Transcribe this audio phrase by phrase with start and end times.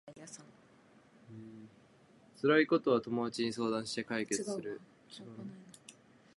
[2.41, 4.81] 辛いことは友達に相談して解決する